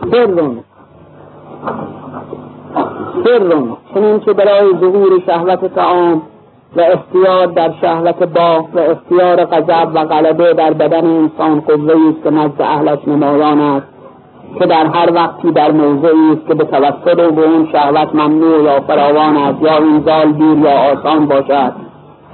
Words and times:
سرم. 0.00 0.64
سرم. 3.24 3.76
چنین 3.94 4.20
که 4.20 4.32
برای 4.32 4.70
ظهور 4.80 5.20
شهوت 5.26 5.74
تعام 5.74 6.22
و 6.76 6.80
اختیار 6.80 7.46
در 7.46 7.72
شهوت 7.80 8.22
باغ 8.22 8.64
و 8.74 8.78
اختیار 8.78 9.44
غضب 9.44 9.88
و 9.94 10.04
غلبه 10.04 10.54
در 10.54 10.72
بدن 10.72 11.06
انسان 11.06 11.60
قوه 11.60 11.94
است 12.08 12.22
که 12.24 12.30
نزد 12.30 12.62
اهلش 12.62 12.98
نمایان 13.08 13.60
است 13.60 13.86
که 14.58 14.66
در 14.66 14.86
هر 14.86 15.12
وقتی 15.14 15.50
در 15.50 15.70
موضعی 15.70 16.32
است 16.32 16.46
که 16.48 16.54
به 16.54 16.64
توسط 16.64 17.16
به 17.16 17.42
اون 17.42 17.68
شهوت 17.72 18.14
ممنوع 18.14 18.62
یا 18.62 18.80
فراوان 18.80 19.36
است 19.36 19.62
یا 19.62 19.76
اینزال 19.78 20.32
دیر 20.32 20.58
یا 20.58 20.92
آسان 20.92 21.26
باشد 21.26 21.72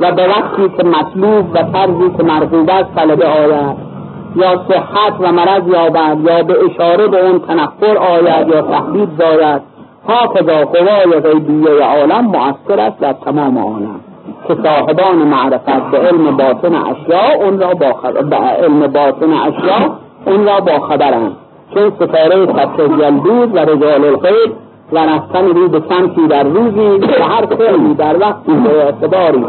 و 0.01 0.13
به 0.13 0.29
وقتی 0.29 0.69
که 0.77 0.85
مطلوب 0.85 1.51
و 1.55 1.63
طرزی 1.63 2.11
که 2.17 2.23
مرغوب 2.23 2.71
است 2.71 2.95
طلبه 2.95 3.27
آید. 3.27 3.88
یا 4.37 4.65
صحت 4.69 5.21
و 5.21 5.33
مرض 5.33 5.67
یابد 5.67 6.19
یا 6.21 6.43
به 6.43 6.57
اشاره 6.65 7.07
به 7.07 7.27
اون 7.27 7.39
تنفر 7.39 7.99
آید 7.99 8.49
یا 8.49 8.63
تهدید 8.63 9.09
زاید. 9.19 9.63
هاکذا 10.09 10.65
قوای 10.65 11.21
غیبیه 11.21 11.85
عالم 11.85 12.25
مؤثر 12.25 12.81
است 12.81 13.01
در 13.01 13.13
تمام 13.13 13.59
عالم. 13.59 14.01
که 14.49 14.55
صاحبان 14.55 15.17
معرفت 15.17 15.91
به 15.91 15.99
علم 15.99 16.37
باطن 16.37 16.75
اشیا 16.75 17.45
اون 17.45 17.61
را 17.61 17.75
با 17.75 17.93
خبر 17.93 18.37
علم 18.37 18.87
باطن 18.87 19.33
اشیا 19.33 19.99
اون 20.27 20.47
را 20.47 20.61
با 20.61 20.79
خبرند. 20.79 21.37
چون 21.75 21.91
ستاره 21.91 22.47
جلدود 22.77 23.55
و 23.55 23.59
رجال 23.59 24.05
الغیب 24.05 24.53
و 24.93 24.99
رفتن 24.99 25.47
رو 25.47 25.69
به 25.69 25.83
سمتی 25.89 26.27
در 26.27 26.43
روزی 26.43 27.07
و 27.07 27.25
هر 27.25 27.47
فعلی 27.47 27.95
در 27.95 28.19
وقتی 28.19 28.53
به 28.53 28.85
اعتباری 28.85 29.45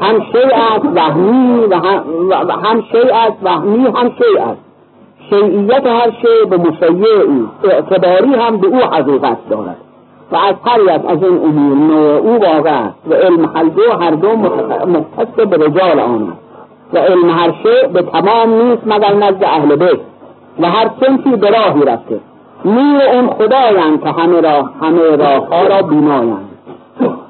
هم 0.00 0.20
شیء 0.32 0.54
است 0.76 0.84
وهمی 0.94 1.66
و 2.30 2.52
هم 2.52 2.82
شیء 2.92 3.14
است 3.14 3.36
وهمی 3.42 3.86
هم 3.86 4.12
شیء 4.18 4.42
است. 4.42 4.60
شیعیت 5.30 5.86
هر 5.86 6.10
شیء 6.10 6.44
به 6.50 6.56
مشیع 6.56 7.46
اعتباری 7.64 8.34
هم 8.34 8.56
به 8.56 8.66
او 8.66 8.76
حقیقت 8.76 9.48
دارد. 9.50 9.76
و 10.32 10.36
از 10.36 10.54
هر 10.64 10.90
از 11.08 11.22
این 11.22 11.38
امور 11.44 11.76
نوع 11.76 12.16
او 12.16 12.32
واقع 12.32 12.70
است. 12.70 12.96
و 13.10 13.14
علم 13.14 13.44
هر 13.54 13.64
دو 13.64 13.92
هر 14.00 14.10
دو 14.10 14.36
مختص 14.86 15.46
به 15.46 15.66
رجال 15.66 16.00
آن 16.00 16.32
و 16.92 16.98
علم 16.98 17.30
هر 17.30 17.52
شیء 17.62 17.88
به 17.88 18.02
تمام 18.02 18.62
نیست 18.62 18.82
مگر 18.86 19.14
نزد 19.14 19.44
اهل 19.44 19.76
بیت. 19.76 20.00
و 20.60 20.70
هر 20.70 20.90
سنفی 21.00 21.36
به 21.36 21.50
راهی 21.50 21.84
رفته. 21.84 22.20
نور 22.64 23.02
اون 23.12 23.26
خدایند 23.26 24.02
که 24.02 24.08
همه 24.08 24.40
را 24.40 24.70
همه 24.82 25.16
راهها 25.16 25.66
را 25.66 25.82
بینایند. 25.82 26.55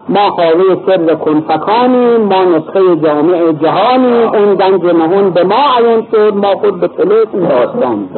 ما 0.09 0.31
خواهی 0.31 0.77
سر 0.87 1.15
کنفکانی 1.15 2.17
ما 2.17 2.45
نسخه 2.45 2.97
جامع 2.97 3.53
جهانی 3.53 4.23
اون 4.23 4.55
گنج 4.55 4.85
مهون 4.85 5.31
به 5.31 5.45
ما 5.45 5.57
عیان 5.79 6.07
شد 6.13 6.35
ما 6.35 6.55
خود 6.55 6.81
به 6.81 6.89
طلوع 6.89 7.27
این 7.33 7.49
داستان 7.49 8.09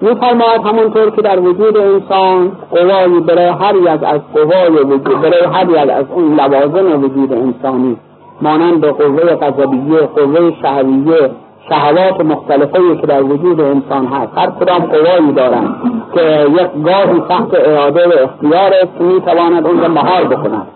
میفرماید 0.00 0.60
همونطور 0.64 1.10
که 1.10 1.22
در 1.22 1.40
وجود 1.40 1.76
انسان 1.76 2.52
قوایی 2.70 3.20
برای 3.20 3.48
هر 3.48 3.76
یک 3.76 4.02
از 4.02 4.20
قوای 4.34 4.84
وجود 4.84 5.20
برای 5.20 5.44
هر 5.44 5.70
یک 5.70 5.90
از 5.90 6.04
اون 6.14 6.40
لوازم 6.40 7.04
وجود 7.04 7.32
انسانی 7.32 7.96
مانند 8.42 8.84
قوه 8.84 9.34
قذبیه 9.34 10.00
قوه 10.00 10.52
شهویه 10.62 11.30
شهوات 11.68 12.20
مختلفه 12.20 12.96
که 13.00 13.06
در 13.06 13.22
وجود 13.22 13.60
انسان 13.60 14.06
هست. 14.06 14.38
هر 14.38 14.50
کدام 14.50 14.78
قوایی 14.78 15.32
دارند 15.32 15.74
که 16.14 16.46
یک 16.50 16.84
گاهی 16.84 17.20
تحت 17.28 17.48
اراده 17.54 18.08
و 18.08 18.12
اختیار 18.22 18.72
است 18.82 19.00
می‌تواند 19.00 19.66
اون 19.66 19.80
را 19.80 19.88
مهار 19.88 20.24
بکند. 20.24 20.66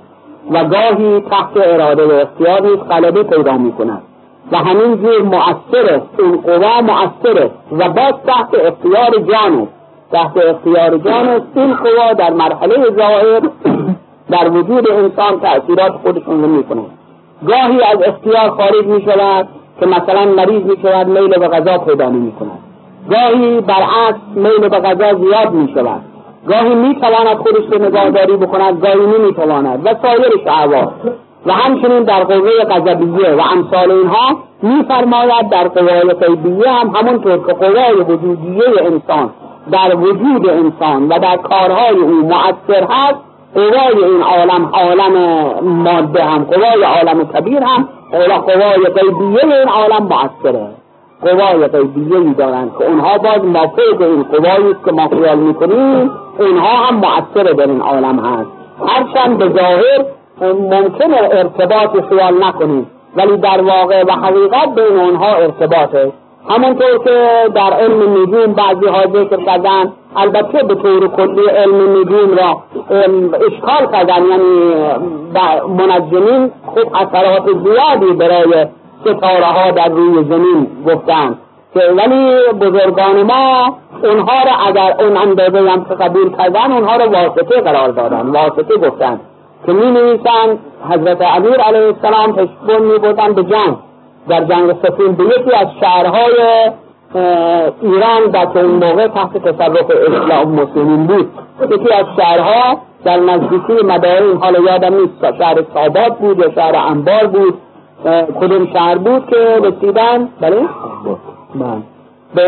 و 0.50 0.64
گاهی 0.64 1.20
تحت 1.20 1.56
اراده 1.56 2.06
و 2.06 2.12
اختیار 2.12 2.62
نیست 2.62 2.82
غلبه 2.90 3.22
پیدا 3.22 3.52
می‌کند. 3.52 4.02
و 4.52 4.56
همین 4.56 4.96
جور 4.96 5.22
مؤثر 5.22 5.94
است. 5.94 6.06
این 6.18 6.36
قوا 6.36 6.80
مؤثر 6.80 7.42
است. 7.42 7.54
و 7.72 7.88
باز 7.88 8.14
تحت 8.26 8.54
اختیار 8.54 9.10
جان 9.10 9.62
است. 9.62 9.72
تحت 10.12 10.36
اختیار 10.36 10.96
جان 10.98 11.28
است. 11.28 11.46
این 11.54 11.74
قوا 11.74 12.12
در 12.18 12.30
مرحله 12.30 12.90
ظاهر 12.96 13.40
در 14.30 14.50
وجود 14.50 14.90
انسان 14.90 15.40
تأثیرات 15.40 15.92
خودشون 15.92 16.42
رو 16.42 16.48
می‌کنند 16.48 16.98
گاهی 17.48 17.82
از 17.82 17.98
اختیار 18.04 18.50
خارج 18.50 18.86
می 18.86 19.02
شود 19.02 19.48
که 19.80 19.86
مثلا 19.86 20.24
مریض 20.24 20.62
می 20.62 20.76
شود 20.82 21.08
میل 21.08 21.38
به 21.38 21.48
غذا 21.48 21.78
پیدا 21.78 22.08
نمی 22.08 22.32
کند 22.32 22.58
گاهی 23.10 23.60
برعکس 23.60 24.20
میل 24.34 24.68
به 24.68 24.78
غذا 24.78 25.14
زیاد 25.18 25.52
می 25.52 25.72
شود 25.74 26.00
گاهی 26.48 26.74
می 26.74 26.94
تواند 27.00 27.36
خودش 27.36 27.64
رو 27.72 27.86
نگاهداری 27.86 28.36
بکند 28.36 28.80
گاهی 28.80 29.06
نمی 29.06 29.34
تواند 29.34 29.86
و 29.86 29.94
سایر 30.02 30.44
شهوات 30.44 30.92
و 31.46 31.52
همچنین 31.52 32.02
در 32.02 32.24
قوه 32.24 32.64
قذبیه 32.64 33.30
و 33.30 33.40
امثال 33.40 33.90
اینها 33.90 34.36
میفرماید 34.62 35.48
در 35.50 35.68
قوای 35.68 36.14
قیبیه 36.14 36.70
هم 36.70 36.88
همونطور 36.96 37.46
که 37.46 37.52
قوای 37.52 37.94
وجودیه 37.94 38.64
انسان 38.80 39.30
در 39.72 39.96
وجود 39.96 40.48
انسان 40.48 41.08
و 41.08 41.18
در 41.18 41.36
کارهای 41.36 41.96
او 41.96 42.10
مؤثر 42.10 42.86
هست 42.90 43.18
قوای 43.54 44.04
این 44.04 44.22
عالم 44.22 44.70
عالم 44.72 45.12
ماده 45.62 46.24
هم 46.24 46.44
قوای 46.44 46.82
عالم 46.84 47.24
کبیر 47.24 47.62
هم 47.62 47.88
قوای 48.12 48.84
قیبیه 48.94 49.44
این 49.44 49.68
عالم 49.68 50.02
مؤثره 50.02 50.66
قوای 51.22 51.66
قیبیه 51.66 52.18
ای 52.18 52.34
دارند 52.34 52.72
که 52.78 52.86
اونها 52.86 53.18
باز 53.18 53.44
مافوق 53.44 54.00
این 54.00 54.22
قوایی 54.22 54.74
که 54.84 54.92
ما 54.92 55.08
خیال 55.08 55.38
می‌کنیم. 55.38 56.10
اونها 56.38 56.86
هم 56.86 56.94
مؤثر 56.94 57.52
در 57.52 57.66
این 57.66 57.80
عالم 57.80 58.18
هست. 58.18 58.50
هرچند 58.86 59.38
به 59.38 59.48
ظاهر 59.48 60.04
ممکنه 60.54 61.16
ارتباط 61.16 62.04
خیال 62.08 62.44
نکنیم. 62.44 62.86
ولی 63.16 63.36
در 63.36 63.60
واقع 63.62 64.02
و 64.02 64.12
حقیقت 64.12 64.74
بین 64.74 65.00
اونها 65.00 65.34
ارتباطه. 65.34 66.12
همونطور 66.48 66.98
که 67.04 67.48
در 67.54 67.72
علم 67.72 68.22
نجوم 68.22 68.52
بعضی 68.52 68.86
ها 68.86 69.02
ذکر 69.02 69.36
کردن 69.36 69.92
البته 70.16 70.62
به 70.62 70.74
طور 70.74 71.08
کلی 71.08 71.48
علم 71.48 72.00
نجوم 72.00 72.36
را 72.36 72.62
اشکال 73.46 73.92
کردن. 73.92 74.22
یعنی 74.26 74.74
منجمین 75.78 76.50
خود 76.74 76.88
اثرات 76.94 77.44
زیادی 77.64 78.12
برای 78.12 78.66
ستاره 79.00 79.44
ها 79.44 79.70
در 79.70 79.88
روی 79.88 80.24
زمین 80.24 80.66
گفتن 80.86 81.38
که 81.74 81.80
ولی 81.80 82.36
بزرگان 82.60 83.22
ما 83.22 83.76
اونها 84.02 84.42
را 84.44 84.52
اگر 84.66 85.04
اون 85.04 85.16
اندازه 85.16 85.70
هم 85.70 85.82
قبول 85.82 86.36
کردن 86.36 86.72
اونها 86.72 86.96
را 86.96 87.08
واسطه 87.10 87.60
قرار 87.60 87.88
دادن 87.88 88.26
واسطه 88.26 88.76
گفتن 88.76 89.20
که 89.66 89.72
می 89.72 89.90
نویسن 89.90 90.58
حضرت 90.90 91.22
امیر 91.22 91.60
علیه 91.60 91.86
السلام 91.86 92.32
تشبون 92.32 92.92
می 92.92 92.98
بودن 92.98 93.32
به 93.32 93.42
جنگ. 93.42 93.76
در 94.28 94.44
جنگ 94.44 94.72
سفین 94.82 95.12
به 95.12 95.24
یکی 95.24 95.54
از 95.54 95.66
شهرهای 95.80 96.34
ایران 97.82 98.30
در 98.32 98.58
اون 98.58 98.70
موقع 98.70 99.08
تحت 99.08 99.38
تصرف 99.38 99.90
اسلام 99.90 100.48
مسلمین 100.48 101.06
بود. 101.06 101.30
یکی 101.70 101.92
از 101.92 102.06
شهرها 102.16 102.78
در 103.04 103.16
نزدیکی 103.16 103.72
مدائن 103.84 104.36
حالا 104.40 104.60
یادم 104.60 104.94
نیست 104.94 105.38
شهر 105.38 105.56
سادات 105.74 106.18
بود 106.18 106.38
یا 106.38 106.50
شهر 106.54 106.76
انبار 106.76 107.26
بود 107.26 107.54
کدوم 108.40 108.66
شهر 108.72 108.98
بود 108.98 109.26
که 109.26 109.36
رسیدن؟ 109.62 110.28
بله؟ 110.40 110.56
به 112.34 112.42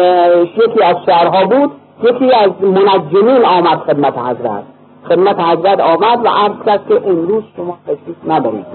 یکی 0.57 0.83
از 0.83 0.97
شهرها 1.07 1.45
بود 1.45 1.71
یکی 2.03 2.33
از 2.33 2.51
منجمین 2.63 3.45
آمد 3.45 3.79
خدمت 3.79 4.19
حضرت. 4.19 4.63
خدمت 5.09 5.41
حضرت 5.41 5.81
آمد 5.81 6.25
و 6.25 6.29
عرض 6.29 6.67
کرد 6.67 6.89
که 6.89 6.95
امروز 7.07 7.45
شما 7.57 7.79
تشریف 7.87 8.17
ندارید 8.27 8.67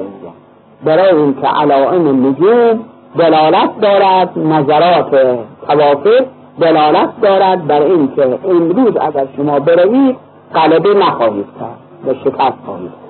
برای 0.85 1.15
اینکه 1.15 1.47
علائم 1.47 2.27
نجوم 2.27 2.79
دلالت 3.17 3.81
دارد 3.81 4.37
نظرات 4.37 5.11
توافق 5.67 6.25
دلالت 6.59 7.21
دارد 7.21 7.67
بر 7.67 7.81
اینکه 7.81 8.39
امروز 8.45 8.97
اگر 9.01 9.27
شما 9.37 9.59
بروید 9.59 10.26
غلبه 10.55 10.93
نخواهید 10.93 11.47
کرد 11.59 11.77
و 12.07 12.13
شکست 12.13 12.57
خواهید 12.65 13.07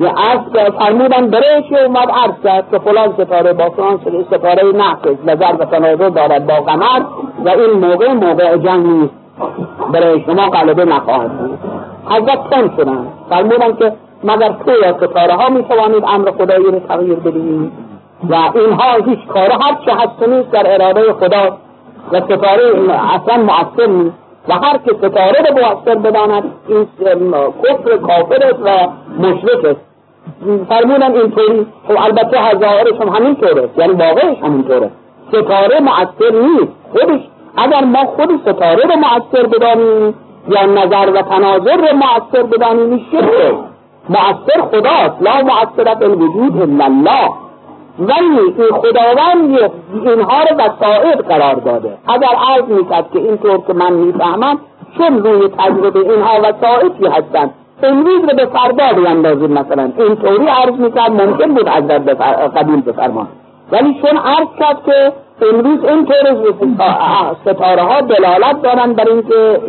یه 0.00 0.08
عرض 0.08 0.70
فرمودن 0.78 1.30
چه 1.70 1.84
اومد 1.86 2.10
عرض 2.10 2.34
کرد 2.44 2.70
که 2.70 2.78
فلان 2.78 3.12
ستاره 3.12 3.52
با 3.52 3.70
فلان 3.70 3.98
ستاره 4.30 4.62
نقص 4.76 5.10
و 5.26 5.36
ضرب 5.36 5.64
تناظر 5.64 6.08
دارد 6.08 6.46
با 6.46 6.54
قمر 6.54 7.02
و 7.44 7.48
این 7.48 7.70
موقع 7.70 8.12
موقع 8.12 8.56
جنگ 8.56 8.86
نیست. 8.86 9.14
برای 9.92 10.24
شما 10.26 10.48
غلبه 10.48 10.84
نخواهد 10.84 11.38
بود 11.38 11.58
حضرت 12.06 12.50
کن 12.50 12.76
شدن. 12.76 13.06
فرمودن 13.30 13.76
که 13.76 13.92
مگر 14.24 14.52
تو 14.52 14.70
یا 14.70 14.96
ستاره 14.96 15.34
ها 15.34 15.48
می 15.48 15.64
توانید 15.64 16.04
امر 16.06 16.30
خدایی 16.30 16.64
رو 16.64 16.78
تغییر 16.78 17.14
بدهید؟ 17.14 17.72
و 18.28 18.34
اینها 18.34 18.94
هیچ 19.04 19.26
کار 19.26 19.50
هر 19.50 19.76
چه 19.84 19.94
هست 19.94 20.28
نیست 20.28 20.50
در 20.50 20.74
اراده 20.74 21.12
خدا. 21.12 21.56
و 22.12 22.20
ستاره 22.20 22.92
اصلا 23.14 23.42
مؤثر 23.42 23.86
نیست. 23.86 24.23
و 24.48 24.52
هر 24.52 24.78
که 24.78 24.94
ستاره 24.98 25.42
رو 25.48 25.54
مؤثر 25.54 25.94
بداند 25.94 26.44
این 26.68 26.86
کفر 27.62 27.96
کافر 27.96 28.46
است 28.46 28.60
و 28.64 28.88
مشرک 29.22 29.64
است. 29.64 29.80
فرمودن 30.68 31.12
اینطوری 31.16 31.66
خب 31.88 31.94
البته 31.98 32.38
هزارش 32.38 33.00
هم 33.00 33.08
همین 33.08 33.36
طوره 33.36 33.68
یعنی 33.76 33.92
واقعش 33.92 34.38
همین 34.42 34.64
طوره. 34.64 34.90
ستاره 35.28 35.80
مؤثر 35.80 36.30
نیست. 36.32 36.72
خودش 36.92 37.20
اگر 37.56 37.84
ما 37.84 38.04
خود 38.04 38.40
ستاره 38.42 38.82
رو 38.82 38.96
مؤثر 38.96 39.46
بدانیم 39.46 40.14
یا 40.48 40.66
نظر 40.66 41.10
و 41.10 41.22
تناظر 41.22 41.76
رو 41.76 41.96
مؤثر 41.96 42.42
بدانیم 42.42 43.06
شرک 43.10 43.54
مؤثر 44.08 44.60
خداست. 44.72 45.22
لا 45.22 45.42
مؤثرت 45.42 46.02
الوجود 46.02 46.62
الا 46.62 46.84
الله. 46.84 47.43
ولی 47.98 48.38
این 48.38 48.70
خداوند 48.72 49.58
اینها 50.04 50.42
رو 50.42 50.56
وسائط 50.56 51.26
قرار 51.28 51.54
داده. 51.54 51.96
اگر 52.08 52.28
عرض 52.48 52.64
می‌کرد 52.64 53.10
که 53.12 53.18
اینطور 53.18 53.58
که 53.66 53.72
من 53.72 53.92
می‌فهمم 53.92 54.58
چون 54.98 55.18
روی 55.24 55.48
تجربه 55.48 56.00
اینها 56.00 56.38
وسائطی 56.42 57.06
هستند 57.06 57.54
امروز 57.82 58.20
رو 58.20 58.36
به 58.36 58.46
فردا 58.46 58.92
بیندازیم 58.92 59.52
مثلا. 59.52 59.92
اینطوری 59.98 60.46
عرض 60.46 60.74
می‌کرد 60.78 61.22
ممکن 61.22 61.54
بود 61.54 61.68
حضرت 61.68 62.20
قبول 62.56 62.80
بفرمان 62.80 63.26
ولی 63.72 64.00
چون 64.02 64.18
عرض 64.18 64.48
کرد 64.58 64.84
که 64.86 65.12
امروز 65.48 65.84
اینطور 65.84 66.54
ستاره 67.44 67.82
ها 67.82 68.00
دلالت 68.00 68.62
دارن 68.62 68.92
بر 68.92 69.08
اینکه 69.08 69.60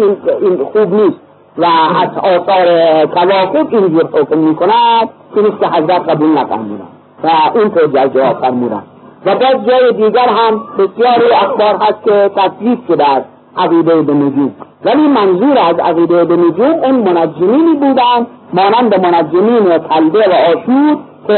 این 0.42 0.57
خوب 0.74 0.94
نیست 0.94 1.19
و 1.57 1.66
از 2.01 2.18
آثار 2.18 2.66
توافق 3.06 3.74
اینجور 3.74 4.10
حکم 4.13 4.38
می‌کند 4.38 5.10
این 5.36 5.57
که 5.60 5.68
حضرت 5.68 6.10
قبول 6.10 6.30
نفهمیدن. 6.30 6.94
و 7.24 7.30
اینطور 7.56 8.08
جواب 8.08 8.42
فرمودن. 8.42 8.84
و 9.26 9.36
باز 9.36 9.66
جای 9.68 9.94
دیگر 9.94 10.28
هم 10.28 10.62
بسیاری 10.78 11.34
اخبار 11.34 11.76
هست 11.76 12.04
که 12.04 12.32
تصویب 12.36 12.80
شده 12.88 13.10
است 13.10 13.26
عقیده 13.58 14.02
به 14.02 14.14
نجوم. 14.14 14.52
ولی 14.86 15.08
منظور 15.08 15.58
از 15.60 15.80
عقیده 15.80 16.26
به 16.26 16.36
نجوم 16.36 16.72
اون 16.84 16.96
منجمینی 16.96 17.76
بودن 17.76 18.28
مانند 18.54 19.06
منجمین 19.06 19.78
کلبه 19.78 20.20
و 20.20 20.34
آشور 20.58 20.98
که 21.28 21.38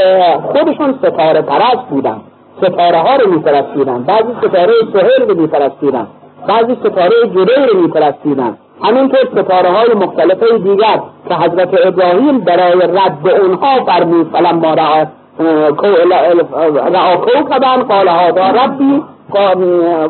خودشون 0.54 0.94
ستاره 0.98 1.42
پرست 1.42 1.90
بودن. 1.90 2.18
ستاره 2.58 2.98
ها 2.98 3.16
رو 3.16 3.32
میپرستیدن. 3.32 4.04
بعضی 4.04 4.34
ستاره 4.42 4.74
سهر 4.94 5.26
رو 5.28 5.42
میپرستیدن. 5.42 6.08
بعضی 6.48 6.76
ستاره 6.76 7.30
جده 7.36 7.66
رو 7.66 7.82
میپرستیدن. 7.82 8.58
همینطور 8.84 9.20
ستاره 9.32 9.70
های 9.70 9.94
مختلفه 9.94 10.58
دیگر 10.58 11.00
که 11.30 11.36
حضرت 11.36 11.70
ابراهیم 11.86 12.40
برای 12.40 12.74
رد 12.74 13.28
اونها 13.42 13.86
فرمود 13.86 14.30
فلما 14.32 14.74
رعا 14.74 15.06
رعا 15.40 17.16
کوکبا 17.16 17.84
قال 17.90 18.08
هذا 18.08 18.48
ربی 18.48 19.04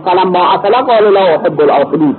فلما 0.06 0.54
افل 0.54 0.74
قال 0.74 1.14
لا 1.14 1.20
احب 1.20 1.62
الافلین 1.62 2.16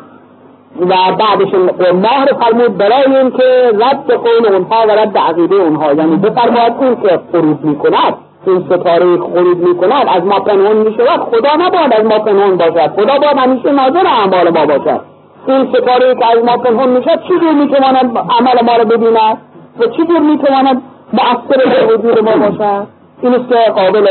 و 0.80 0.94
بعدش 1.18 1.54
ماه 1.94 2.26
رو 2.26 2.36
فرمود 2.40 2.78
برای 2.78 3.16
اینکه 3.16 3.70
رد 3.74 4.12
قول 4.12 4.54
اونها 4.54 4.86
و 4.88 4.90
رد 4.90 5.18
عقیده 5.18 5.54
اونها. 5.54 5.92
یعنی 5.92 6.16
بفرماید 6.16 6.72
اون 6.78 6.96
که 7.02 7.20
فرود 7.32 7.64
می‌کند 7.64 8.14
این 8.46 8.64
ستاره 8.66 9.18
خرید 9.34 9.58
می‌کند 9.58 10.06
از 10.16 10.24
ما 10.24 10.40
پنهون 10.40 10.76
می‌شود. 10.76 11.20
خدا 11.20 11.66
نباید 11.66 11.92
از 11.92 12.04
ما 12.04 12.18
پنهون 12.18 12.56
باشد. 12.56 12.86
خدا 12.88 13.18
باید 13.18 13.38
همیشه 13.38 13.72
ناظر 13.72 14.06
اعمال 14.06 14.50
ما 14.50 14.66
باشد. 14.66 15.00
این 15.46 15.68
ستاره 15.68 16.14
که 16.14 16.26
از 16.32 16.44
ما 16.44 16.56
پنهون 16.56 16.88
می‌شد 16.88 17.22
چجور 17.22 17.52
می‌تواند 17.52 18.18
عمل 18.18 18.64
ما 18.66 18.76
رو 18.76 18.84
ببیند؟ 18.84 19.38
و 19.80 19.86
چجور 19.86 20.18
می‌تواند 20.18 20.82
مؤثر 21.12 21.86
به 21.86 21.94
وجود 21.94 22.24
ما 22.24 22.48
باشد؟ 22.48 22.97
این 23.22 23.34
است 23.34 23.48
که 23.48 23.72
قابل 23.76 24.06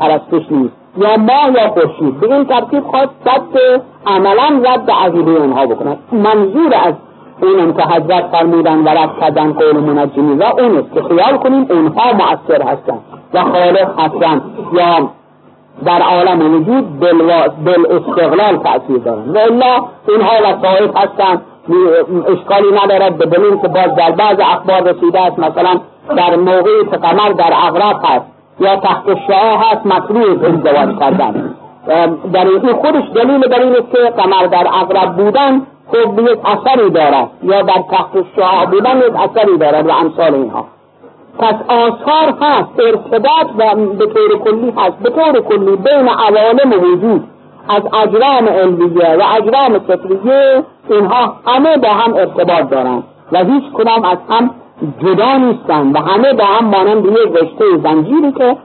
پرستش 0.00 0.52
نیست. 0.52 0.74
یا 0.96 1.16
ما 1.16 1.58
یا 1.58 1.68
خورشید. 1.68 2.20
به 2.20 2.34
این 2.34 2.44
ترتیب 2.44 2.84
خواست 2.84 3.10
که 3.52 3.80
عملا 4.06 4.62
رد 4.64 4.90
عقیده 4.90 5.30
اونها 5.30 5.66
بکند. 5.66 5.98
منظور 6.12 6.74
از 6.86 6.94
اونم 7.42 7.72
که 7.72 7.82
حضرت 7.82 8.26
فرمودن 8.32 8.78
و 8.78 8.88
رد 8.88 9.10
کردن 9.20 9.52
قول 9.52 9.76
منجمی 9.76 10.34
و 10.34 10.44
اون 10.58 10.78
است 10.78 10.94
که 10.94 11.02
خیال 11.02 11.36
کنیم 11.36 11.66
اونها 11.70 12.12
مؤثر 12.12 12.62
هستند 12.62 13.00
و 13.34 13.42
خالق 13.42 14.00
هستند. 14.00 14.42
یا 14.72 15.08
در 15.84 16.02
عالم 16.02 16.54
وجود 16.54 17.00
بل 17.00 17.86
استقلال 17.90 18.56
تأثیر 18.56 18.98
دارن 18.98 19.28
و 19.28 19.38
الا 19.38 19.84
اینها 20.08 20.32
وسائط 20.44 20.96
هستند. 20.96 21.42
اشکالی 22.28 22.68
ندارد. 22.84 23.18
به 23.18 23.26
دلیل 23.26 23.56
که 23.56 23.68
باز 23.68 23.94
در 23.96 24.10
بعض 24.10 24.36
اخبار 24.40 24.80
رسیده 24.80 25.20
است. 25.20 25.38
مثلا 25.38 25.80
در 26.16 26.36
موقعی 26.36 26.84
که 26.90 26.96
قمر 26.96 27.32
در 27.32 27.52
اغرب 27.52 28.00
هست. 28.04 28.33
یا 28.60 28.76
تحت 28.76 29.18
شعا 29.26 29.56
هست 29.56 29.86
مطلوب 29.86 30.44
ازدواج 30.44 30.98
کردن. 30.98 31.54
در 32.32 32.46
این 32.46 32.72
خودش 32.72 33.02
دلیل 33.14 33.40
بر 33.40 33.60
این 33.60 33.72
است 33.72 33.90
که 33.90 34.22
قمر 34.22 34.46
در 34.46 34.66
اغرب 34.72 35.16
بودن 35.16 35.62
خب 35.88 36.18
یک 36.18 36.38
اثری 36.44 36.90
دارد. 36.90 37.28
یا 37.42 37.62
در 37.62 37.82
تحت 37.90 38.24
شعا 38.36 38.66
بودن 38.66 38.98
یک 38.98 39.14
اثری 39.16 39.58
دارد 39.58 39.86
و 39.86 39.90
امثال 39.90 40.34
اینها. 40.34 40.66
پس 41.38 41.54
آثار 41.68 42.34
هست 42.40 42.80
ارتباط 42.80 43.46
و 43.58 43.76
به 43.76 44.06
طور 44.06 44.38
کلی 44.44 44.72
هست. 44.76 44.98
به 44.98 45.10
طور 45.10 45.40
کلی 45.40 45.76
بین 45.76 46.08
عوالم 46.08 46.72
وجود 46.82 47.24
از 47.68 47.82
اجرام 48.02 48.48
علویه 48.48 49.16
و 49.16 49.22
اجرام 49.36 49.78
فطریه 49.78 50.62
اینها 50.90 51.34
همه 51.46 51.76
با 51.76 51.88
هم 51.88 52.14
ارتباط 52.14 52.70
دارند. 52.70 53.04
و 53.32 53.44
هیچ 53.44 53.64
کدام 53.74 54.04
از 54.04 54.18
هم 54.30 54.50
جدا 55.02 55.36
نیستن 55.36 55.92
و 55.92 55.98
همه 55.98 56.32
با 56.32 56.44
هم 56.44 56.64
مانند 56.64 57.06
یک 57.06 57.36
رشته 57.42 57.64
زنجیری 57.82 58.32
که 58.32 58.56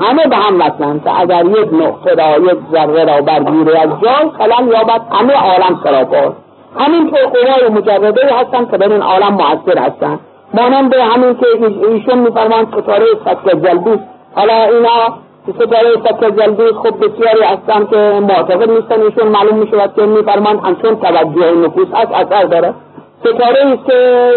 همه 0.00 0.26
به 0.30 0.36
هم 0.36 0.60
وصلن 0.60 1.00
که 1.00 1.20
اگر 1.20 1.44
یک 1.44 1.68
نقطه 1.72 2.14
را 2.14 2.38
یک 2.38 2.58
ذره 2.72 3.04
را 3.04 3.20
برگیره 3.20 3.78
از 3.80 3.88
جای 4.02 4.30
خلل 4.38 4.68
یابد 4.68 5.00
همه 5.12 5.32
عالم 5.32 5.80
سراپا 5.84 6.32
همینطور 6.78 7.20
قوای 7.20 7.68
مجرده 7.70 8.34
هستن 8.34 8.66
که 8.70 8.76
در 8.76 8.92
این 8.92 9.02
عالم 9.02 9.32
مؤثر 9.32 9.78
هستن. 9.78 10.18
مانند 10.54 10.94
همین 10.94 11.34
که 11.34 11.46
ایشون 11.88 12.18
میفرمان 12.18 12.66
ستاره 12.66 13.06
سکه 13.24 13.56
جلدوس 13.56 13.98
حالا 14.34 14.54
اینا 14.54 15.18
ستاره 15.54 15.96
سکه 16.04 16.30
جلدوس 16.30 16.72
خب 16.72 16.94
بسیاری 17.06 17.42
هستن 17.42 17.86
که 17.86 18.20
معتقد 18.20 18.70
نیستن. 18.70 19.02
ایشون 19.02 19.28
معلوم 19.28 19.58
می‌شود 19.58 19.92
که 19.96 20.02
میفرمان 20.02 20.58
همچون 20.58 20.96
توجه 20.96 21.54
نفوس 21.54 21.88
از 21.94 22.08
اثر 22.12 22.44
داره. 22.44 22.74
ستاره 23.20 23.66
است 23.66 23.86
که 23.86 24.32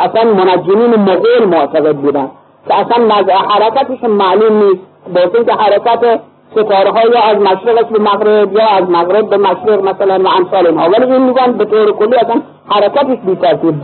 اصلا 0.00 0.24
منجمین 0.24 0.94
مغول 0.94 1.44
معتقد 1.44 1.96
بودن 1.96 2.30
که 2.68 2.74
اصلا 2.74 3.24
حرکتش 3.50 4.04
معلوم 4.04 4.62
نیست. 4.62 4.82
با 5.14 5.42
که 5.44 5.52
حرکت 5.52 6.20
ستاره 6.50 6.90
ها 6.90 7.00
یا 7.14 7.22
از 7.22 7.36
مشرق 7.36 7.88
به 7.88 7.98
مغرب 7.98 8.52
یا 8.52 8.66
از 8.66 8.90
مغرب 8.90 9.30
به 9.30 9.36
مشرق 9.36 9.84
مثلا 9.84 10.18
و 10.24 10.28
امثال 10.28 10.66
اینها. 10.66 10.88
ولی 10.88 11.12
این 11.12 11.22
میگن 11.22 11.52
به 11.52 11.64
طور 11.64 11.92
کلی 11.92 12.16
اصلا 12.16 12.42
حرکتش 12.70 13.18
بی 13.26 13.34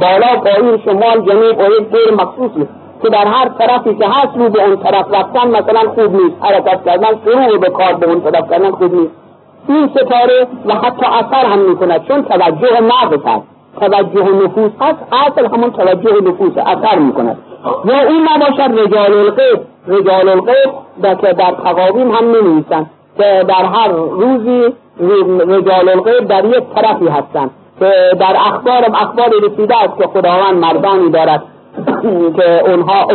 بالا 0.00 0.36
پایین 0.44 0.78
شمال 0.84 1.20
جنوب 1.20 1.58
و 1.58 1.62
یک 1.62 1.90
دور 1.90 2.14
مخصوصی 2.14 2.68
که 3.02 3.08
در 3.08 3.26
هر 3.26 3.48
طرفی 3.48 3.94
که 3.94 4.06
هست 4.06 4.36
رو 4.36 4.48
به 4.48 4.64
اون 4.64 4.76
طرف 4.76 5.06
رفتن 5.14 5.48
مثلا 5.48 5.80
خوب 5.80 6.22
نیست. 6.22 6.36
حرکت 6.40 6.84
کردن 6.84 7.08
شروع 7.24 7.58
به 7.58 7.70
کار 7.70 7.94
به 7.94 8.06
اون 8.06 8.20
طرف 8.20 8.50
کردن 8.50 8.70
خوب 8.70 8.94
نیست. 8.94 9.12
این 9.68 9.88
ستاره 9.88 10.46
و 10.66 10.74
حتی 10.74 11.06
اثر 11.06 11.46
هم 11.46 11.58
می‌کند. 11.58 12.04
چون 12.08 12.24
توجه 12.24 12.80
نقص 12.80 13.26
هست 13.26 13.49
توجه 13.80 14.44
نفوس 14.44 14.72
هست 14.80 14.98
اصل 15.12 15.46
همون 15.46 15.70
توجه 15.70 16.28
نفوس 16.28 16.52
اثر 16.56 16.98
می‌کند. 16.98 17.38
یا 17.84 18.00
این 18.00 18.28
نباشد 18.34 18.80
رجال 18.80 19.12
الغیب 19.12 19.60
رجال 19.88 20.28
الغیب 20.28 20.70
که 21.20 21.32
در 21.32 21.54
تقاویم 21.64 22.10
هم 22.10 22.24
نمیسن 22.36 22.86
که 23.16 23.44
در 23.48 23.64
هر 23.64 23.88
روزی 23.88 24.74
رجال 25.48 25.88
الغیب 25.88 26.28
در 26.28 26.44
یک 26.44 26.64
طرفی 26.74 27.08
هستند 27.08 27.50
که 27.80 27.92
در 28.20 28.36
اخبار 28.36 28.84
اخبار 28.94 29.30
رسیده 29.42 29.82
است 29.82 29.98
که 29.98 30.06
خداوند 30.06 30.58
مردانی 30.58 31.10
دارد 31.10 31.42
که 32.36 32.70
اونها 32.70 33.06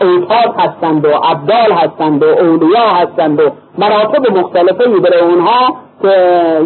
ایتاد 0.00 0.54
هستند 0.58 1.04
و 1.04 1.08
عبدال 1.08 1.72
هستند 1.72 2.22
و 2.22 2.26
اولیا 2.26 2.88
هستند 2.88 3.40
و 3.40 3.50
مراتب 3.78 4.38
مختلفی 4.38 5.00
برای 5.00 5.20
اونها 5.20 5.76
که 6.02 6.10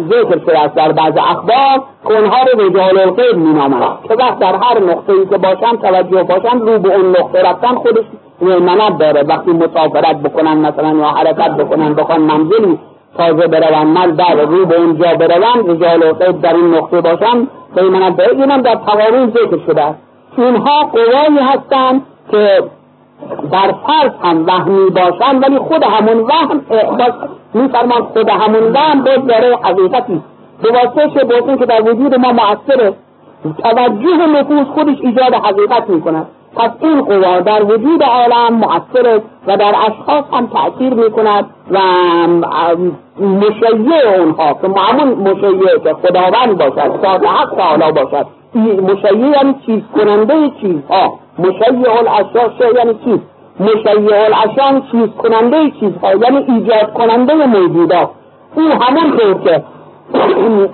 ذکر 0.09 0.39
شده 0.39 0.59
است 0.59 0.75
در 0.75 0.91
بعض 0.91 1.13
اخبار 1.17 1.83
که 2.07 2.13
اونها 2.13 2.37
رو 2.53 2.65
رجال 2.65 2.99
الغیب 2.99 3.37
مینامند. 3.37 3.97
که 4.07 4.13
وقت 4.13 4.39
در 4.39 4.55
هر 4.55 4.79
نقطه 4.79 5.13
ای 5.13 5.25
که 5.25 5.37
باشن 5.37 5.77
توجه 5.81 6.23
باشن 6.23 6.59
رو 6.59 6.79
به 6.79 6.95
اون 6.95 7.09
نقطه 7.09 7.41
رفتن 7.41 7.75
خودش 7.75 8.03
منت 8.41 8.97
داره. 8.97 9.23
وقتی 9.23 9.51
مسافرت 9.51 10.17
بکنن 10.17 10.57
مثلا 10.57 10.97
یا 10.97 11.05
حرکت 11.05 11.51
بکنن 11.57 11.93
بخوان 11.93 12.21
منزلی 12.21 12.79
تازه 13.17 13.47
برون 13.47 13.87
مل 13.87 14.11
در 14.11 14.35
رو 14.35 14.65
به 14.65 14.75
اونجا 14.75 15.15
برون 15.15 15.67
رجال 15.67 16.03
الغیب 16.03 16.41
در 16.41 16.53
این 16.53 16.75
نقطه 16.75 17.01
باشن 17.01 17.47
منت 17.75 18.17
داره. 18.17 18.31
اینم 18.31 18.61
در 18.61 18.75
تقاریر 18.75 19.25
ذکر 19.29 19.59
شده 19.67 19.81
است. 19.81 19.99
اینها 20.37 20.91
قوایی 20.93 21.39
هستند 21.39 22.01
که 22.31 22.63
در 23.51 23.73
فرض 23.87 24.11
هم 24.23 24.45
وهمی 24.45 24.89
باشن 24.89 25.39
ولی 25.39 25.57
خود 25.57 25.83
همون 25.83 26.19
وهم 26.19 26.61
میفرمان 27.53 28.03
خود 28.03 28.29
همون 28.29 28.71
وهم 28.73 29.03
باز 29.03 29.27
داره 29.27 29.55
حقیقتی 29.63 30.21
به 30.61 30.69
واسطه 30.71 31.09
چه 31.09 31.57
که 31.57 31.65
در 31.65 31.81
وجود 31.81 32.15
ما 32.15 32.31
مؤثره 32.31 32.93
توجه 33.63 34.27
نفوس 34.27 34.67
خودش 34.67 34.97
ایجاد 35.01 35.33
حقیقت 35.33 35.89
می‌کند. 35.89 36.27
پس 36.55 36.71
این 36.81 37.01
قوا 37.01 37.39
در 37.39 37.63
وجود 37.63 38.03
عالم 38.03 38.53
مؤثره 38.53 39.21
و 39.47 39.57
در 39.57 39.75
اشخاص 39.87 40.23
هم 40.33 40.47
تأثیر 40.47 40.93
می‌کند 40.93 41.45
و 41.71 41.79
مشیع 43.19 44.19
اونها 44.19 44.53
که 44.61 44.67
معمول 44.67 45.31
مشیع 45.31 45.77
که 45.77 45.93
خداوند 45.93 46.57
باشد 46.57 47.01
ذات 47.01 47.25
حق 47.25 47.55
تعالی 47.55 47.91
باشد. 47.91 48.38
مشیع 48.55 49.17
یعنی 49.17 49.55
چیز 49.65 49.81
کننده 49.95 50.49
چیزها. 50.61 51.19
مشیع 51.39 51.91
الاشیا 51.97 52.71
یعنی 52.75 52.93
چیز 53.05 53.19
مشیع 53.59 54.25
الاشیا 54.25 54.81
چیز 54.91 55.09
کننده 55.17 55.71
چیزها 55.79 56.13
یعنی 56.13 56.45
ایجاد 56.47 56.93
کننده 56.93 57.33
موجودات. 57.33 58.09
او 58.55 58.63
همون 58.63 59.17
طور 59.17 59.33
که 59.43 59.63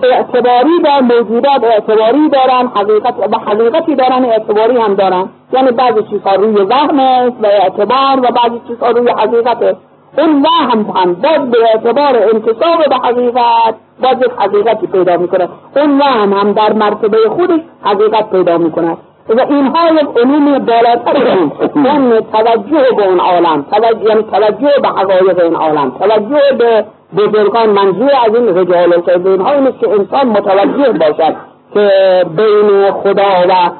اعتباری 0.02 0.82
در 0.84 1.00
موجودات 1.00 1.64
اعتباری 1.64 2.28
دارن 2.28 2.66
حقیقت 2.74 3.14
و 3.32 3.38
حقیقتی 3.38 3.94
دارن 3.94 4.24
اعتباری 4.24 4.76
هم 4.76 4.94
دارن. 4.94 5.28
یعنی 5.52 5.70
بعضی 5.70 6.02
چیزها 6.10 6.34
روی 6.34 6.54
وهم 6.54 7.00
و 7.42 7.46
اعتبار 7.46 8.18
و 8.18 8.22
بعضی 8.22 8.60
چیزها 8.68 8.90
روی 8.90 9.10
حقیقت 9.10 9.76
اون 10.18 10.42
وهم 10.42 10.80
هم 10.80 11.14
باز 11.14 11.50
به 11.50 11.58
اعتبار 11.74 12.16
انتصاب 12.34 12.88
به 12.88 12.96
حقیقت 12.96 13.74
باز 14.02 14.16
یک 14.22 14.32
حقیقتی 14.38 14.86
پیدا 14.86 15.16
می‌کنه. 15.16 15.48
اون 15.76 15.98
وهم 15.98 16.32
هم 16.32 16.52
در 16.52 16.72
مرتبه 16.72 17.18
خودش 17.28 17.60
حقیقت 17.82 18.30
پیدا 18.30 18.58
می‌کنه 18.58 18.96
و 19.28 19.40
اینها 19.40 19.88
یک 19.88 20.08
علوم 20.16 20.58
بالاتر 20.58 21.38
اون 21.74 22.20
توجه 22.32 22.96
به 22.96 23.06
اون 23.06 23.20
عالم 23.20 23.66
توجه 23.72 24.08
یعنی 24.08 24.22
توجه 24.22 24.72
به 24.82 24.88
حقایق 24.88 25.40
این 25.42 25.54
عالم 25.54 25.90
توجه 25.90 26.56
به 26.58 26.84
بزرگان 27.16 27.70
منظور 27.70 28.10
از 28.26 28.34
این 28.34 28.58
رجال 28.58 28.92
القدر 28.92 29.42
ها 29.42 29.52
این 29.52 29.72
که 29.80 29.88
انسان 29.90 30.26
متوجه 30.28 30.92
باشد 30.92 31.36
که 31.74 31.90
بین 32.36 32.90
خدا 32.92 33.46
و 33.48 33.70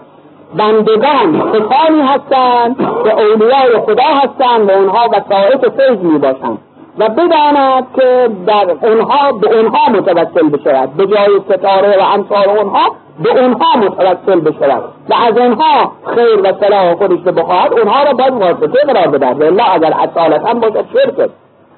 بندگان 0.58 1.52
کسانی 1.52 2.02
هستند 2.02 2.76
که 2.76 3.12
اولیای 3.12 3.78
خدا 3.86 4.02
هستند 4.02 4.68
و 4.68 4.72
اونها 4.72 5.08
وسائط 5.08 5.72
فیض 5.80 5.98
می 5.98 6.18
باشند 6.18 6.58
و 6.98 7.08
بداند 7.08 7.86
که 7.96 8.30
در 8.46 8.88
اونها 8.88 9.32
به 9.32 9.58
اونها 9.58 9.88
متوسل 9.90 10.48
بشود. 10.48 10.96
به 10.96 11.06
جای 11.06 11.40
ستاره 11.48 11.98
و 11.98 12.02
امثال 12.02 12.48
اونها 12.58 12.90
به 13.22 13.40
اونها 13.40 13.76
متوسل 13.76 14.40
بشود. 14.40 14.82
و 15.10 15.14
از 15.14 15.38
اونها 15.38 15.92
خیر 16.14 16.40
و 16.42 16.52
صلاح 16.60 16.94
خودش 16.94 17.18
بخواهد 17.18 17.72
اونها 17.72 18.02
را 18.02 18.12
باید 18.12 18.32
واسطه 18.32 18.92
قرار 18.92 19.08
بدهد. 19.08 19.42
و 19.42 19.62
اگر 19.72 19.94
اصالتا 20.00 20.54
باشد 20.54 20.84
شرک 20.92 21.30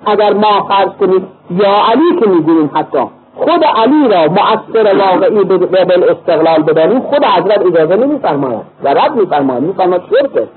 اگر 0.07 0.33
ما 0.33 0.67
فرض 0.69 0.89
کنیم 1.01 1.29
یا 1.51 1.75
علی 1.93 2.21
که 2.21 2.29
می‌گوییم 2.29 2.71
حتی 2.75 3.18
خود 3.39 3.65
علی 3.65 4.09
را 4.09 4.23
مؤثر 4.23 4.97
واقعی 4.99 5.45
به 5.45 6.11
استقلال 6.11 6.63
بدانیم 6.63 7.01
خود 7.01 7.25
حضرت 7.25 7.67
اجازه 7.67 7.97
نمیفرماید 7.97 8.63
و 8.85 8.89
رد 8.89 9.15
میفرماید 9.15 9.63
میفرماید 9.63 10.03
شرک 10.11 10.49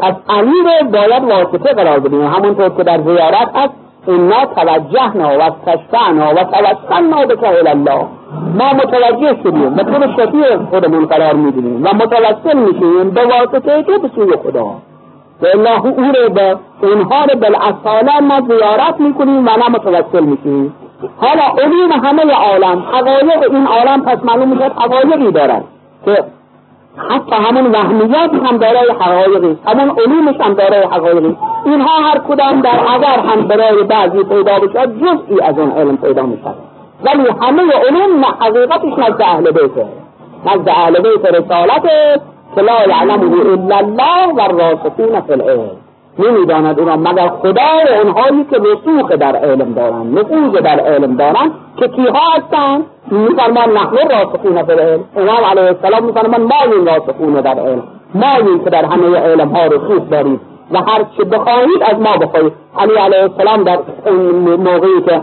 پس 0.00 0.14
علی 0.28 0.62
را 0.64 0.88
باید 0.90 1.24
واسطه 1.24 1.72
قرار 1.72 2.00
بدیم 2.00 2.26
همونطور 2.26 2.68
که 2.68 2.82
در 2.82 3.00
زیارت 3.02 3.50
هست 3.54 3.74
انا 4.08 4.46
توجهنا 4.46 5.38
و 5.38 5.42
استشفعنا 5.42 6.34
و 6.34 6.44
توسلنا 6.44 7.26
بک 7.26 7.44
الله. 7.44 8.06
ما 8.54 8.72
متوجه 8.72 9.42
شدیم 9.42 9.76
و 9.76 9.82
طور 9.82 10.06
شفیع 10.16 10.56
خودمون 10.70 11.06
قرار 11.06 11.34
میدیم 11.34 11.84
و 11.84 11.88
متوسل 11.94 12.58
میشیم 12.58 13.10
به 13.10 13.20
واسطه 13.24 13.82
که 13.82 13.98
به 13.98 14.10
سوی 14.14 14.36
خدا. 14.36 14.66
و 15.42 15.46
الله 15.54 15.86
او 15.86 16.12
رو 16.12 16.34
به 16.34 16.56
اونها 16.82 17.24
رو 17.24 17.38
بالاصاله 17.40 18.20
ما 18.20 18.40
زیارت 18.48 19.00
می‌کنیم 19.00 19.46
و 19.46 19.50
نه 19.50 19.68
متوسل 19.68 20.24
میشیم. 20.24 20.74
حالا 21.16 21.42
علوم 21.42 21.92
همه 21.92 22.32
عالم 22.32 22.82
حقایق 22.92 23.52
این 23.52 23.66
عالم 23.66 24.02
پس 24.02 24.24
معلوم 24.24 24.48
می‌شد 24.48 24.72
حقایقی 24.72 25.32
دارد 25.32 25.64
که 26.04 26.24
حتی 27.10 27.36
همون 27.36 27.72
وهمیات 27.72 28.34
هم 28.34 28.56
دارای 28.56 28.90
حقایقی 29.00 29.58
همون 29.66 29.90
علومش 29.98 30.40
هم 30.40 30.54
دارای 30.54 30.82
حقایقی. 30.82 31.36
اینها 31.64 32.00
هر 32.00 32.18
کدام 32.18 32.60
در 32.60 32.80
اگر 32.94 33.18
هم 33.18 33.48
برای 33.48 33.82
بعضی 33.82 34.24
پیدا 34.24 34.58
بشد 34.58 34.96
جزئی 34.96 35.40
از 35.42 35.58
اون 35.58 35.72
علم 35.72 35.96
پیدا 35.96 36.22
می‌شد 36.22 36.54
ولی 37.04 37.28
همه 37.42 37.62
علوم 37.72 38.24
حقیقتش 38.40 38.98
نزد 38.98 39.22
اهل 39.22 39.50
بیته 39.50 39.86
نزد 40.46 40.68
اهل 40.68 41.00
بیت 41.00 41.24
رسالت 41.24 41.82
که 42.54 42.60
لا 42.60 42.86
یعلمه 42.88 43.50
الا 43.52 43.76
الله 43.76 44.32
و 44.36 44.40
الراسخون 44.40 45.20
فی 45.20 45.32
العلم. 45.32 45.70
نمی‌داند 46.18 46.80
اونا 46.80 46.96
مگر 46.96 47.28
خدا 47.28 47.62
و 47.90 48.02
اونهایی 48.02 48.44
که 48.50 48.56
رسوخ 48.56 49.12
در 49.12 49.36
علم 49.36 49.72
دارن 49.72 50.06
نفوذ 50.06 50.62
در 50.62 50.80
علم 50.80 51.16
دارن 51.16 51.50
که 51.76 51.88
کیها 51.88 52.20
هستن 52.36 52.84
میفرمان 53.10 53.70
نحن 53.72 53.96
راسخون 54.10 54.62
فی 54.62 54.72
العلم. 54.72 55.04
امام 55.16 55.44
علیه 55.44 55.62
السلام 55.62 56.04
میفرمان 56.04 56.42
ما 56.42 56.76
این 56.76 56.86
راسخون 56.86 57.32
در 57.32 57.58
علم. 57.58 57.82
ما 58.14 58.36
این 58.36 58.64
که 58.64 58.70
در 58.70 58.84
همه 58.84 59.18
علم 59.18 59.48
ها 59.48 59.66
رسوخ 59.66 60.10
داریم. 60.10 60.40
و 60.72 60.78
هر 60.78 61.04
چه 61.16 61.24
بخواهید 61.24 61.82
از 61.82 62.00
ما 62.00 62.16
بخواهید. 62.16 62.52
علی 62.78 62.94
علیه 62.94 63.22
السلام 63.22 63.62
در 63.62 63.78
اون 64.06 64.54
موقعی 64.54 65.02
که 65.06 65.20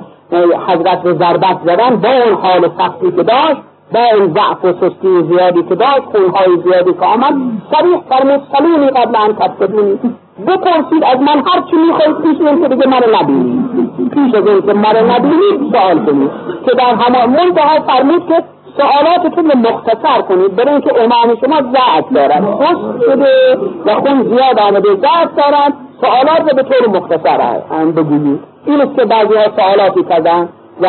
حضرت 0.68 1.14
ضربت 1.14 1.58
زدن 1.66 1.96
با 1.96 2.10
اون 2.10 2.34
حال 2.34 2.70
سختی 2.78 3.12
که 3.12 3.24
داشت 3.24 3.62
با 3.94 4.00
این 4.00 4.34
ضعف 4.34 4.66
و 4.66 4.74
سستی 4.74 5.24
زیادی 5.24 5.64
که 5.64 5.76
داشت 5.76 6.02
خونهای 6.12 6.58
زیادی 6.64 6.94
که 6.94 7.06
آمد 7.06 7.34
صریح 7.72 8.00
فرمود 8.10 8.42
سلونی 8.58 8.90
قبل 8.90 9.16
ان 9.16 9.34
تبتدونی 9.34 10.00
بپرسید 10.48 11.04
از 11.04 11.20
من 11.20 11.44
هر 11.48 11.62
چی 11.72 11.76
می‌خواید 11.88 12.18
پیش 12.18 12.48
این 12.48 12.62
که 12.62 12.68
دیگه 12.68 12.88
مرا 12.88 13.22
نبینید. 13.22 14.10
پیش 14.10 14.36
از 14.36 14.48
این 14.48 14.62
که 14.62 14.74
مرا 14.74 15.02
نبینید 15.02 15.72
سوال 15.72 16.06
کنید. 16.06 16.32
که 16.66 16.72
در 16.78 16.96
همان 16.96 17.30
منتها 17.30 17.80
فرمود 17.88 18.28
که 18.28 18.44
سوالاتتون 18.78 19.52
رو 19.52 19.58
مختصر 19.58 20.22
کنید. 20.22 20.56
برای 20.56 20.70
اینکه 20.70 21.04
امام 21.04 21.36
شما 21.42 21.62
ضعف 21.62 22.14
دارد. 22.14 22.44
خوش 22.44 23.06
شده 23.06 23.58
و 23.86 23.96
خون 23.96 24.24
زیاد 24.24 24.60
آمده 24.60 24.90
ضعف 24.96 25.36
دارد. 25.38 25.74
سوالات 26.02 26.52
رو 26.52 26.56
به 26.56 26.64
طور 26.64 26.88
مختصر 26.88 27.60
بگویید. 27.96 28.40
این 28.66 28.82
است 28.82 28.96
که 28.96 29.06
بعضی 29.06 29.34
ها 29.34 29.44
سوالاتی 29.56 30.04
کردن. 30.04 30.50
و 30.82 30.88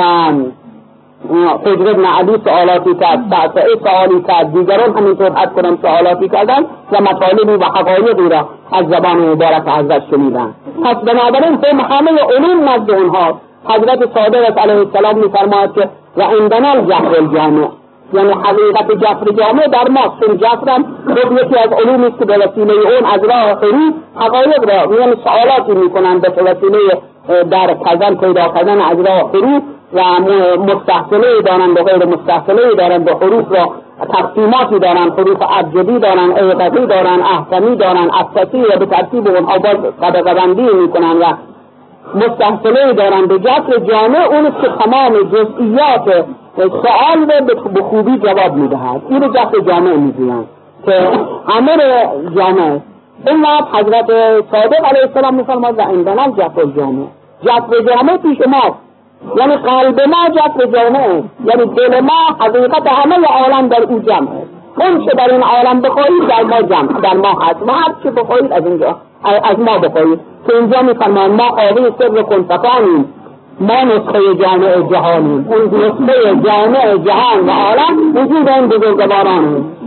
ابن 1.31 2.05
علی 2.05 2.39
سوالاتی 2.45 2.95
کرد 2.95 3.21
سعصعه 3.31 3.77
سوالی 3.85 4.23
کرد 4.29 4.53
دیگران 4.53 4.97
همینطور 4.97 5.33
حد 5.33 5.53
کنم 5.53 5.79
سوالاتی 5.83 6.29
کردن 6.29 6.65
و 6.93 7.01
مطالبی 7.01 7.53
و 7.53 7.65
حقایقی 7.65 8.29
را 8.29 8.49
از 8.73 8.87
زبان 8.87 9.19
مبارک 9.19 9.69
حضرت 9.69 10.03
شنیدن. 10.11 10.55
پس 10.85 10.97
بنابراین 10.97 11.59
هم 11.65 11.81
همه 11.81 12.11
علوم 12.11 12.69
نزد 12.69 12.91
اونها. 12.91 13.41
حضرت 13.69 13.99
صادق 14.15 14.59
علیه 14.59 14.79
السلام 14.79 15.19
میفرماید 15.19 15.73
که 15.73 15.89
و 16.17 16.23
عندنا 16.23 16.69
الجهر 16.69 17.17
الجامع 17.17 17.69
یعنی 18.13 18.33
حقیقت 18.33 18.93
جفر 18.93 19.31
جامع 19.39 19.67
در 19.67 19.89
ما. 19.89 20.15
چون 20.21 20.37
جفرم 20.37 20.85
خود 21.07 21.33
یکی 21.33 21.59
از 21.59 21.73
علومی 21.73 22.07
است 22.07 22.19
که 22.19 22.25
به 22.25 22.37
وسیله 22.37 22.73
اون 22.73 23.05
از 23.13 23.25
راه 23.25 23.55
خروج 23.55 23.93
حقایق 24.17 24.65
را 24.65 25.01
یعنی 25.01 25.15
سوالاتی 25.25 25.73
می‌کنن 25.73 26.19
به 26.19 26.29
وسیله 26.29 26.79
در 27.51 27.75
کردن 27.85 28.15
پیدا 28.15 28.49
کردن 28.49 28.81
از 28.81 29.01
راه 29.01 29.31
خروج 29.33 29.63
و 29.95 30.01
مستحصله 30.59 31.43
دارن 31.45 31.75
به 31.75 31.83
غیر 31.83 32.05
مستحصله 32.05 32.75
دارن 32.79 33.05
به 33.05 33.13
حروف 33.13 33.53
را 33.53 33.71
تقسیماتی 34.13 34.79
دارن 34.79 35.11
حروف 35.11 35.43
ابجدی 35.59 35.99
دارن 35.99 36.31
ایقتی 36.37 36.87
دارن 36.87 37.21
احسنی 37.23 37.77
دارن 37.77 38.11
افسسی 38.13 38.63
و 38.63 38.79
به 38.79 38.87
ترتیب 38.87 39.29
اونها 39.29 39.59
باز 39.59 39.77
طبقه 40.01 40.35
بندی 40.35 40.63
می‌کنن 40.63 41.17
و 41.21 41.25
مستحصله 42.15 42.93
دارن. 42.93 43.27
به 43.27 43.39
جسر 43.39 43.79
جامع 43.89 44.19
اون 44.31 44.45
که 44.45 44.69
تمام 44.85 45.13
جزئیات 45.23 46.25
سوال 46.57 47.31
رو 47.31 47.71
به 47.75 47.83
خوبی 47.83 48.19
جواب 48.19 48.55
می‌دهد. 48.55 49.03
این 49.09 49.23
رو 49.23 49.29
جسر 49.29 49.61
جامع 49.67 49.93
می‌گویند 49.97 50.47
که 50.87 51.09
امر 51.57 51.79
جامع. 52.37 52.79
این 53.27 53.43
وقت 53.43 53.75
حضرت 53.75 54.07
صادق 54.53 54.85
علیه 54.85 55.03
السلام 55.03 55.35
میفرماد 55.35 55.79
و 55.79 55.83
عندنا 55.83 56.29
جسر 56.29 56.65
جامع. 56.77 57.05
جسر 57.43 57.95
جامع 57.95 58.17
پیش 58.17 58.39
ماست. 58.47 58.84
یعنی 59.37 59.57
قلب 59.57 60.01
ما 60.01 60.29
جسر 60.29 60.67
جامعه 60.67 61.23
یعنی 61.45 61.75
دل 61.77 62.01
ما 62.01 62.37
حقیقت 62.41 62.87
همه 62.87 63.27
عالم 63.27 63.69
در 63.69 63.83
او 63.83 63.99
جمعه 63.99 64.55
اون 64.81 65.07
چه 65.07 65.11
در 65.17 65.33
این 65.33 65.43
عالم 65.43 65.81
بخواهید 65.81 66.27
در 66.29 66.43
ما 66.43 66.63
جمع. 66.63 67.01
در 67.01 67.15
ما 67.15 67.29
هست. 67.29 67.63
ما 67.67 67.73
هر 67.73 67.95
چه 68.03 68.11
بخواهید 68.11 68.53
از 68.53 68.67
اینجا 68.67 68.97
از 69.25 69.59
ما 69.59 69.79
بخواهید. 69.79 70.21
که 70.47 70.57
اینجا 70.57 70.83
میفرمان 70.83 71.31
ما 71.31 71.49
قاضی 71.49 71.95
سر 71.99 72.23
کنفقانیم. 72.23 73.15
ما 73.61 73.83
نسخه 73.83 74.35
جامع 74.35 74.81
جهانیم. 74.91 75.49
اون 75.49 75.85
نسخه 75.85 76.37
جامع 76.45 76.97
جهان 76.97 77.47
و 77.47 77.51
عالم 77.51 78.17
وجود 78.17 78.49
این 78.49 78.69
بزرگوارانیم. 78.69 79.84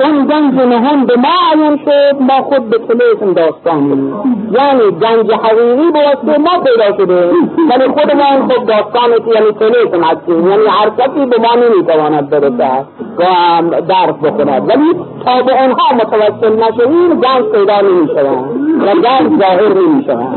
اون 0.00 0.26
گنج 0.26 0.54
نهم 0.54 1.06
به 1.06 1.16
ما 1.16 1.28
عیان 1.54 1.76
شد 1.76 2.16
ما 2.20 2.42
خود 2.42 2.70
به 2.70 2.78
تلیسم 2.78 3.32
داستانی 3.32 4.12
یعنی 4.52 4.90
گنج 4.90 5.32
حقیقی 5.32 5.88
واسطه 5.94 6.38
ما 6.38 6.62
پیدا 6.64 6.96
شده. 6.96 7.30
ولی 7.70 7.88
خود 7.88 8.16
ما 8.16 8.24
این 8.32 8.48
خود 8.48 8.66
داستانی 8.66 9.14
که 9.24 9.30
یعنی 9.34 9.52
تلیسم 9.52 10.04
هستیم. 10.04 10.50
یعنی 10.50 10.66
هر 10.68 10.90
کسی 10.90 11.26
به 11.26 11.36
ما 11.38 11.54
نمی‌تواند 11.54 12.30
برسد 12.30 12.86
و 13.18 13.80
درک 13.80 14.16
بکند 14.16 14.68
ولی 14.68 14.94
تا 15.24 15.42
به 15.42 15.52
آنها 15.54 15.94
متوسل 15.94 16.56
نشویم 16.56 17.20
گنج 17.20 17.44
پیدا 17.52 17.80
نمی‌شوند 17.80 18.44
و 18.82 18.94
گنج 18.94 19.40
ظاهر 19.40 19.74
نمی‌شوند 19.74 20.36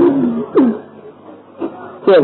چه 2.05 2.21